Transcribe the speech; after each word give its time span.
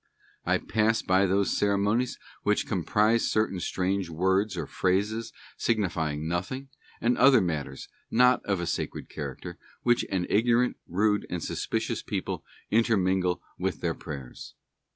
I 0.47 0.57
pass 0.57 1.03
by 1.03 1.27
those 1.27 1.55
ceremonies 1.55 2.17
which 2.41 2.65
comprise 2.65 3.29
certain 3.29 3.59
strange 3.59 4.09
words 4.09 4.57
or 4.57 4.65
phrases 4.65 5.31
signifying 5.57 6.27
nothing, 6.27 6.69
and 6.99 7.19
other 7.19 7.39
matters, 7.39 7.87
not 8.09 8.43
of 8.43 8.59
a 8.59 8.65
sacred 8.65 9.09
character, 9.09 9.59
which. 9.83 10.03
an 10.09 10.25
ignorant, 10.27 10.77
rude, 10.87 11.27
and 11.29 11.43
suspicious 11.43 12.01
people 12.01 12.43
intermingle 12.71 13.43
with 13.59 13.81
their 13.81 13.93
prayers. 13.93 14.55